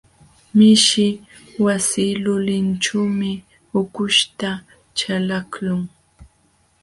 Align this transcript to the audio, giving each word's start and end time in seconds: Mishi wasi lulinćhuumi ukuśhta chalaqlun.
Mishi 0.57 1.07
wasi 1.63 2.05
lulinćhuumi 2.23 3.31
ukuśhta 3.81 4.49
chalaqlun. 4.97 5.81